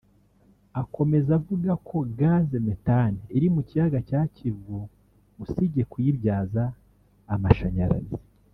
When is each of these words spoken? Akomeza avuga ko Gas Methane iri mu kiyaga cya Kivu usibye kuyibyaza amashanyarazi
Akomeza 0.81 1.29
avuga 1.39 1.71
ko 1.87 1.97
Gas 2.19 2.47
Methane 2.65 3.19
iri 3.37 3.47
mu 3.55 3.61
kiyaga 3.67 3.99
cya 4.09 4.21
Kivu 4.35 4.79
usibye 5.43 5.83
kuyibyaza 5.91 6.63
amashanyarazi 7.35 8.17